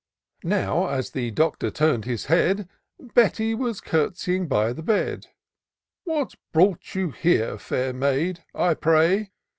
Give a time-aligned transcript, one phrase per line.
[0.43, 2.67] Now, as the Doctor turn'd his head,
[3.13, 5.27] Betty was court'sying by the bed:—
[5.81, 9.29] *' What brought you here, fair maid, I pray?"